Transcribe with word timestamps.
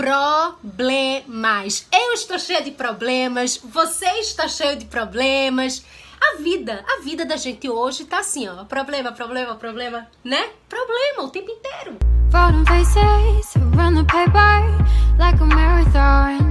problemas. 0.00 1.86
Eu 1.92 2.14
estou 2.14 2.38
cheia 2.38 2.62
de 2.62 2.70
problemas, 2.70 3.58
você 3.62 4.06
está 4.20 4.48
cheio 4.48 4.76
de 4.76 4.86
problemas. 4.86 5.84
A 6.20 6.42
vida, 6.42 6.84
a 6.86 7.02
vida 7.02 7.24
da 7.24 7.36
gente 7.36 7.68
hoje 7.68 8.04
tá 8.04 8.20
assim, 8.20 8.48
ó. 8.48 8.64
Problema, 8.64 9.12
problema, 9.12 9.54
problema, 9.56 10.06
né? 10.24 10.50
Problema 10.68 11.24
o 11.24 11.30
tempo 11.30 11.50
inteiro. 11.50 11.96
Faces 12.30 13.54
run 13.76 13.94
the 13.94 14.04
paper 14.04 14.62
like 15.18 15.40
a 15.40 15.46
marathon. 15.46 16.49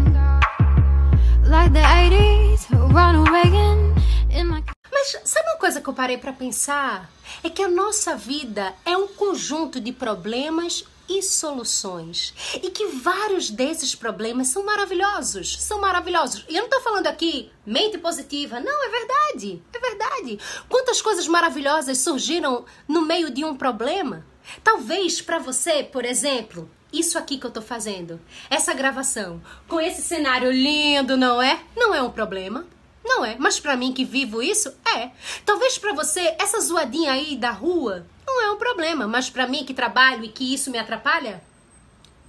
Eu 5.89 5.93
parei 5.93 6.17
para 6.17 6.31
pensar? 6.31 7.09
É 7.43 7.49
que 7.49 7.63
a 7.63 7.67
nossa 7.67 8.15
vida 8.15 8.73
é 8.85 8.95
um 8.95 9.07
conjunto 9.07 9.79
de 9.79 9.91
problemas 9.91 10.85
e 11.09 11.23
soluções. 11.23 12.33
E 12.61 12.69
que 12.69 12.85
vários 12.87 13.49
desses 13.49 13.95
problemas 13.95 14.49
são 14.49 14.63
maravilhosos. 14.63 15.59
São 15.59 15.81
maravilhosos. 15.81 16.45
E 16.47 16.55
eu 16.55 16.63
não 16.63 16.69
tô 16.69 16.79
falando 16.81 17.07
aqui 17.07 17.51
mente 17.65 17.97
positiva. 17.97 18.59
Não, 18.59 18.85
é 18.85 18.89
verdade. 18.89 19.63
É 19.73 19.79
verdade. 19.79 20.39
Quantas 20.69 21.01
coisas 21.01 21.27
maravilhosas 21.27 21.97
surgiram 21.97 22.65
no 22.87 23.01
meio 23.01 23.31
de 23.31 23.43
um 23.43 23.55
problema? 23.55 24.23
Talvez 24.63 25.21
para 25.21 25.39
você, 25.39 25.83
por 25.83 26.05
exemplo, 26.05 26.69
isso 26.93 27.17
aqui 27.17 27.37
que 27.37 27.45
eu 27.45 27.51
tô 27.51 27.61
fazendo, 27.61 28.19
essa 28.49 28.73
gravação, 28.73 29.41
com 29.67 29.79
esse 29.79 30.01
cenário 30.01 30.51
lindo, 30.51 31.17
não 31.17 31.41
é? 31.41 31.59
Não 31.75 31.93
é 31.93 32.01
um 32.01 32.11
problema. 32.11 32.65
Não 33.09 33.25
é, 33.25 33.35
mas 33.39 33.59
para 33.59 33.75
mim 33.75 33.91
que 33.91 34.05
vivo 34.05 34.39
isso, 34.39 34.71
é. 34.95 35.09
Talvez 35.43 35.79
para 35.79 35.93
você 35.93 36.35
essa 36.37 36.61
zoadinha 36.61 37.11
aí 37.11 37.35
da 37.35 37.49
rua 37.49 38.05
não 38.25 38.39
é 38.39 38.51
um 38.51 38.57
problema, 38.57 39.07
mas 39.07 39.31
para 39.31 39.47
mim 39.47 39.65
que 39.65 39.73
trabalho 39.73 40.23
e 40.23 40.29
que 40.29 40.53
isso 40.53 40.69
me 40.69 40.77
atrapalha, 40.77 41.43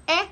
é. 0.06 0.26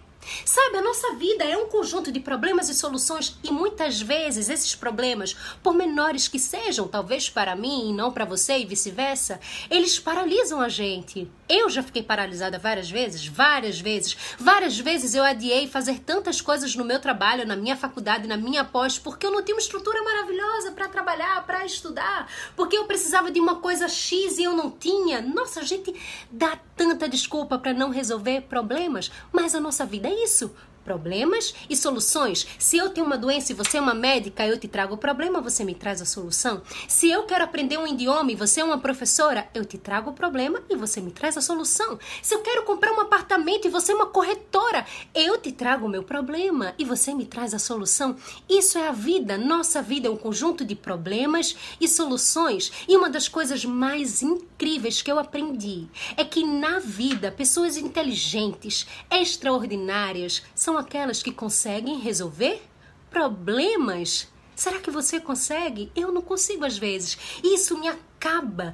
Sabe, 0.47 0.79
a 0.79 0.83
nossa 0.83 1.15
vida 1.17 1.45
é 1.45 1.57
um 1.57 1.69
conjunto 1.69 2.11
de 2.11 2.19
problemas 2.19 2.71
e 2.71 2.75
soluções 2.75 3.39
e 3.45 3.51
muitas 3.51 4.01
vezes 4.01 4.49
esses 4.49 4.75
problemas, 4.75 5.37
por 5.63 5.75
menores 5.75 6.29
que 6.29 6.39
sejam, 6.39 6.89
talvez 6.89 7.29
para 7.29 7.55
mim 7.55 7.91
e 7.91 7.93
não 7.93 8.11
para 8.11 8.25
você 8.25 8.59
e 8.59 8.65
vice-versa, 8.65 9.39
eles 9.71 9.99
paralisam 9.99 10.63
a 10.63 10.69
gente. 10.71 11.31
Eu 11.49 11.71
já 11.71 11.83
fiquei 11.83 12.03
paralisada 12.03 12.59
várias 12.59 12.91
vezes, 12.91 13.27
várias 13.27 13.81
vezes. 13.81 14.17
Várias 14.39 14.79
vezes 14.79 15.15
eu 15.15 15.25
adiei 15.25 15.67
fazer 15.67 16.01
tantas 16.01 16.43
coisas 16.43 16.75
no 16.77 16.85
meu 16.85 17.01
trabalho, 17.01 17.47
na 17.47 17.57
minha 17.57 17.75
faculdade, 17.75 18.29
na 18.29 18.37
minha 18.37 18.65
pós, 18.65 18.99
porque 18.99 19.27
eu 19.27 19.31
não 19.31 19.43
tinha 19.43 19.55
uma 19.55 19.61
estrutura 19.61 20.03
maravilhosa 20.03 20.73
para 20.73 20.89
trabalhar, 20.89 21.47
para 21.47 21.65
estudar, 21.65 22.31
porque 22.55 22.77
eu 22.77 22.85
precisava 22.85 23.31
de 23.31 23.41
uma 23.41 23.57
coisa 23.57 23.89
X 23.89 24.39
e 24.39 24.45
eu 24.45 24.53
não 24.53 24.71
tinha. 24.71 25.23
Nossa, 25.23 25.61
a 25.61 25.65
gente 25.65 25.95
dá 26.31 26.59
tanta 26.77 27.09
desculpa 27.09 27.59
para 27.59 27.73
não 27.73 27.91
resolver 27.91 28.43
problemas, 28.43 29.11
mas 29.33 29.55
a 29.55 29.61
nossa 29.61 29.87
vida 29.87 30.07
é 30.09 30.25
isso 30.25 30.55
problemas 30.89 31.55
e 31.69 31.77
soluções. 31.77 32.47
Se 32.59 32.79
eu 32.79 32.89
tenho 32.89 33.07
uma 33.07 33.19
doença 33.19 33.53
e 33.53 33.55
você 33.55 33.77
é 33.77 33.81
uma 33.81 33.93
médica, 33.93 34.47
eu 34.47 34.59
te 34.59 34.67
trago 34.67 34.95
o 34.95 34.97
problema, 34.97 35.39
você 35.39 35.63
me 35.63 35.75
traz 35.75 36.01
a 36.01 36.07
solução. 36.07 36.63
Se 36.89 37.11
eu 37.11 37.25
quero 37.25 37.45
aprender 37.45 37.77
um 37.77 37.87
idioma 37.87 38.33
e 38.33 38.35
você 38.35 38.63
é 38.63 38.65
uma 38.65 38.79
professora, 38.79 39.47
eu 39.53 39.67
te 39.67 39.77
trago 39.77 40.09
o 40.13 40.15
problema 40.15 40.63
e 40.71 40.75
você 40.75 40.99
me 41.03 41.11
traz 41.11 41.37
a 41.37 41.43
solução. 41.43 41.99
Se 42.23 42.35
eu 42.35 42.41
quero 42.41 42.63
comprar 42.63 42.93
um 42.93 43.01
apartamento 43.01 43.67
e 43.67 43.71
você 43.71 43.93
é 43.93 43.95
uma 43.95 44.07
corretora, 44.07 44.87
eu 45.15 45.37
te 45.37 45.53
trago 45.53 45.85
o 45.85 45.91
meu 45.91 46.03
problema 46.03 46.75
e 46.79 46.87
você 46.87 47.13
me 47.13 47.27
traz 47.27 47.53
a 47.53 47.59
solução. 47.59 48.17
Isso 48.49 48.79
é 48.79 48.89
a 48.89 48.93
vida. 48.93 49.37
Nossa 49.37 49.83
vida 49.83 50.09
é 50.09 50.11
um 50.11 50.17
conjunto 50.17 50.65
de 50.65 50.75
problemas 50.75 51.55
e 51.79 51.87
soluções. 51.87 52.73
E 52.89 52.97
uma 52.97 53.11
das 53.11 53.29
coisas 53.29 53.63
mais 53.63 54.23
incríveis 54.23 55.03
que 55.03 55.13
eu 55.13 55.19
aprendi 55.19 55.87
é 56.17 56.25
que 56.25 56.43
na 56.45 56.79
vida, 56.79 57.31
pessoas 57.31 57.77
inteligentes, 57.77 58.87
extraordinárias, 59.11 60.43
são 60.55 60.78
aquelas 60.79 61.23
que 61.23 61.33
conseguem 61.33 61.99
resolver 61.99 62.63
problemas. 63.11 64.29
Será 64.55 64.79
que 64.81 64.91
você 64.91 65.21
consegue? 65.21 65.93
Eu 65.95 66.11
não 66.11 66.23
consigo 66.23 66.65
às 66.65 66.77
vezes. 66.77 67.17
Isso 67.45 67.79
me 67.79 67.89
acaba. 67.89 68.73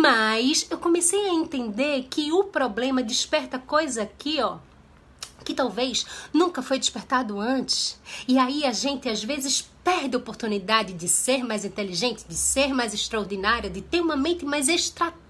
Mas 0.00 0.66
eu 0.70 0.78
comecei 0.78 1.28
a 1.28 1.34
entender 1.34 2.06
que 2.08 2.32
o 2.32 2.44
problema 2.44 3.02
desperta 3.02 3.58
coisa 3.58 4.02
aqui, 4.02 4.40
ó, 4.40 4.58
que 5.44 5.54
talvez 5.54 6.06
nunca 6.32 6.62
foi 6.62 6.78
despertado 6.78 7.40
antes. 7.40 7.98
E 8.28 8.38
aí 8.38 8.64
a 8.64 8.72
gente 8.72 9.08
às 9.08 9.22
vezes 9.22 9.68
perde 9.82 10.16
a 10.16 10.18
oportunidade 10.18 10.92
de 10.92 11.08
ser 11.08 11.44
mais 11.44 11.64
inteligente, 11.64 12.24
de 12.28 12.34
ser 12.34 12.74
mais 12.74 12.92
extraordinária, 12.92 13.70
de 13.70 13.80
ter 13.80 14.00
uma 14.00 14.16
mente 14.16 14.44
mais 14.44 14.68
estratégica, 14.68 15.25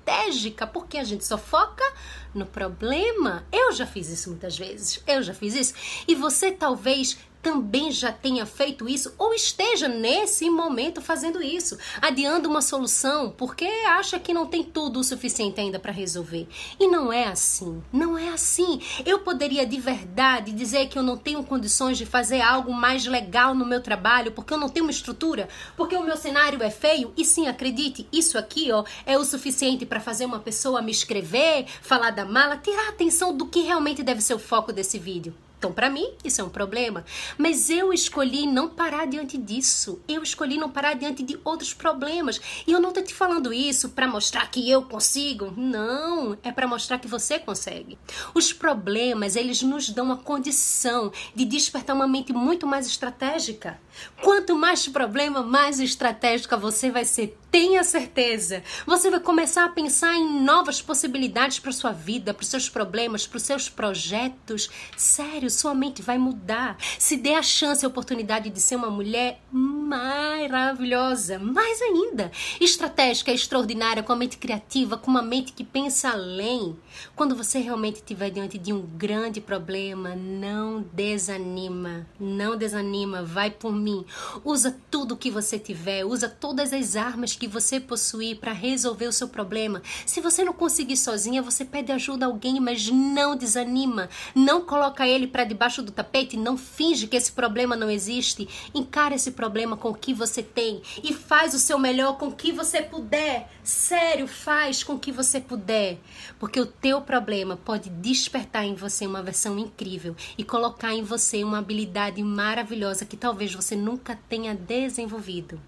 porque 0.66 0.98
a 0.98 1.04
gente 1.04 1.24
só 1.24 1.36
foca 1.36 1.84
no 2.32 2.46
problema. 2.46 3.44
Eu 3.52 3.72
já 3.72 3.86
fiz 3.86 4.08
isso 4.08 4.30
muitas 4.30 4.56
vezes. 4.56 5.02
Eu 5.06 5.22
já 5.22 5.34
fiz 5.34 5.54
isso. 5.54 5.74
E 6.06 6.14
você 6.14 6.52
talvez 6.52 7.18
também 7.46 7.92
já 7.92 8.10
tenha 8.10 8.44
feito 8.44 8.88
isso 8.88 9.14
ou 9.16 9.32
esteja 9.32 9.86
nesse 9.86 10.50
momento 10.50 11.00
fazendo 11.00 11.40
isso, 11.40 11.78
adiando 12.02 12.48
uma 12.48 12.60
solução 12.60 13.30
porque 13.30 13.64
acha 13.86 14.18
que 14.18 14.34
não 14.34 14.46
tem 14.46 14.64
tudo 14.64 14.98
o 14.98 15.04
suficiente 15.04 15.60
ainda 15.60 15.78
para 15.78 15.92
resolver. 15.92 16.48
E 16.80 16.88
não 16.88 17.12
é 17.12 17.28
assim, 17.28 17.80
não 17.92 18.18
é 18.18 18.30
assim. 18.30 18.80
Eu 19.04 19.20
poderia 19.20 19.64
de 19.64 19.78
verdade 19.78 20.50
dizer 20.50 20.88
que 20.88 20.98
eu 20.98 21.04
não 21.04 21.16
tenho 21.16 21.44
condições 21.44 21.96
de 21.96 22.04
fazer 22.04 22.40
algo 22.40 22.74
mais 22.74 23.06
legal 23.06 23.54
no 23.54 23.64
meu 23.64 23.80
trabalho 23.80 24.32
porque 24.32 24.52
eu 24.52 24.58
não 24.58 24.68
tenho 24.68 24.86
uma 24.86 24.90
estrutura, 24.90 25.48
porque 25.76 25.94
o 25.94 26.02
meu 26.02 26.16
cenário 26.16 26.60
é 26.64 26.70
feio. 26.70 27.12
E 27.16 27.24
sim, 27.24 27.46
acredite, 27.46 28.08
isso 28.12 28.36
aqui, 28.36 28.72
ó, 28.72 28.82
é 29.06 29.16
o 29.16 29.24
suficiente 29.24 29.86
para 29.86 30.00
fazer 30.00 30.26
uma 30.26 30.40
pessoa 30.40 30.82
me 30.82 30.90
escrever, 30.90 31.66
falar 31.80 32.10
da 32.10 32.24
mala, 32.24 32.56
tirar 32.56 32.86
a 32.86 32.90
atenção 32.90 33.32
do 33.32 33.46
que 33.46 33.60
realmente 33.60 34.02
deve 34.02 34.20
ser 34.20 34.34
o 34.34 34.38
foco 34.40 34.72
desse 34.72 34.98
vídeo. 34.98 35.32
Então, 35.58 35.72
para 35.72 35.88
mim, 35.88 36.12
isso 36.24 36.40
é 36.40 36.44
um 36.44 36.50
problema. 36.50 37.04
Mas 37.38 37.70
eu 37.70 37.92
escolhi 37.92 38.46
não 38.46 38.68
parar 38.68 39.06
diante 39.06 39.38
disso. 39.38 40.00
Eu 40.06 40.22
escolhi 40.22 40.58
não 40.58 40.70
parar 40.70 40.94
diante 40.94 41.22
de 41.22 41.38
outros 41.44 41.72
problemas. 41.72 42.40
E 42.66 42.72
eu 42.72 42.80
não 42.80 42.92
tô 42.92 43.00
te 43.02 43.14
falando 43.14 43.52
isso 43.52 43.90
para 43.90 44.06
mostrar 44.06 44.50
que 44.50 44.70
eu 44.70 44.82
consigo. 44.82 45.52
Não, 45.56 46.36
é 46.42 46.52
para 46.52 46.68
mostrar 46.68 46.98
que 46.98 47.08
você 47.08 47.38
consegue. 47.38 47.98
Os 48.34 48.52
problemas, 48.52 49.34
eles 49.34 49.62
nos 49.62 49.88
dão 49.88 50.12
a 50.12 50.16
condição 50.16 51.10
de 51.34 51.44
despertar 51.44 51.96
uma 51.96 52.06
mente 52.06 52.32
muito 52.32 52.66
mais 52.66 52.86
estratégica. 52.86 53.80
Quanto 54.22 54.56
mais 54.56 54.86
problema, 54.86 55.42
mais 55.42 55.80
estratégica 55.80 56.56
você 56.56 56.90
vai 56.90 57.04
ser. 57.04 57.38
Tenha 57.50 57.82
certeza. 57.82 58.62
Você 58.86 59.10
vai 59.10 59.20
começar 59.20 59.64
a 59.64 59.70
pensar 59.70 60.14
em 60.14 60.42
novas 60.42 60.82
possibilidades 60.82 61.58
para 61.58 61.72
sua 61.72 61.92
vida, 61.92 62.34
para 62.34 62.42
os 62.42 62.48
seus 62.48 62.68
problemas, 62.68 63.26
para 63.26 63.38
os 63.38 63.42
seus 63.42 63.68
projetos. 63.68 64.68
Sério, 64.96 65.45
sua 65.50 65.74
mente 65.74 66.02
vai 66.02 66.18
mudar. 66.18 66.76
Se 66.98 67.16
dê 67.16 67.34
a 67.34 67.42
chance, 67.42 67.84
a 67.84 67.88
oportunidade 67.88 68.50
de 68.50 68.60
ser 68.60 68.76
uma 68.76 68.90
mulher 68.90 69.40
maravilhosa, 69.86 71.38
mais 71.38 71.80
ainda, 71.80 72.30
estratégica, 72.60 73.32
extraordinária, 73.32 74.02
com 74.02 74.12
a 74.12 74.16
mente 74.16 74.36
criativa, 74.36 74.96
com 74.96 75.10
uma 75.10 75.22
mente 75.22 75.52
que 75.52 75.62
pensa 75.62 76.10
além. 76.10 76.76
Quando 77.14 77.36
você 77.36 77.58
realmente 77.58 77.96
estiver 77.96 78.30
diante 78.30 78.58
de 78.58 78.72
um 78.72 78.80
grande 78.80 79.40
problema, 79.40 80.16
não 80.16 80.84
desanima, 80.92 82.06
não 82.18 82.56
desanima, 82.56 83.22
vai 83.22 83.50
por 83.50 83.72
mim. 83.72 84.04
Usa 84.44 84.76
tudo 84.90 85.16
que 85.16 85.30
você 85.30 85.58
tiver, 85.58 86.04
usa 86.04 86.28
todas 86.28 86.72
as 86.72 86.96
armas 86.96 87.36
que 87.36 87.46
você 87.46 87.78
possuir 87.78 88.38
para 88.38 88.52
resolver 88.52 89.06
o 89.06 89.12
seu 89.12 89.28
problema. 89.28 89.82
Se 90.04 90.20
você 90.20 90.44
não 90.44 90.52
conseguir 90.52 90.96
sozinha, 90.96 91.42
você 91.42 91.64
pede 91.64 91.92
ajuda 91.92 92.26
a 92.26 92.28
alguém, 92.28 92.58
mas 92.60 92.90
não 92.90 93.36
desanima, 93.36 94.08
não 94.34 94.62
coloca 94.62 95.06
ele 95.06 95.26
para 95.36 95.44
debaixo 95.44 95.82
do 95.82 95.92
tapete, 95.92 96.34
não 96.34 96.56
finge 96.56 97.06
que 97.06 97.14
esse 97.14 97.30
problema 97.30 97.76
não 97.76 97.90
existe. 97.90 98.48
Encara 98.74 99.14
esse 99.14 99.32
problema 99.32 99.76
com 99.76 99.90
o 99.90 99.94
que 99.94 100.14
você 100.14 100.42
tem 100.42 100.80
e 101.04 101.12
faz 101.12 101.52
o 101.52 101.58
seu 101.58 101.78
melhor 101.78 102.16
com 102.16 102.28
o 102.28 102.32
que 102.32 102.52
você 102.52 102.80
puder. 102.80 103.52
Sério, 103.62 104.26
faz 104.26 104.82
com 104.82 104.94
o 104.94 104.98
que 104.98 105.12
você 105.12 105.38
puder, 105.38 105.98
porque 106.38 106.58
o 106.58 106.64
teu 106.64 107.02
problema 107.02 107.54
pode 107.54 107.90
despertar 107.90 108.64
em 108.64 108.74
você 108.74 109.06
uma 109.06 109.22
versão 109.22 109.58
incrível 109.58 110.16
e 110.38 110.42
colocar 110.42 110.94
em 110.94 111.02
você 111.02 111.44
uma 111.44 111.58
habilidade 111.58 112.22
maravilhosa 112.22 113.04
que 113.04 113.14
talvez 113.14 113.52
você 113.52 113.76
nunca 113.76 114.18
tenha 114.30 114.54
desenvolvido. 114.54 115.60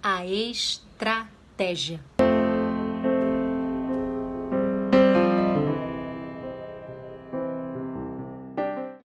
A 0.00 0.24
estratégia. 0.24 2.00